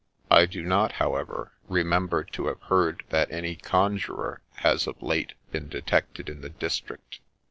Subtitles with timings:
[0.31, 5.69] I do not, however, remember to have heard that any Conjurer has of late been
[5.69, 7.19] detected in thfi district.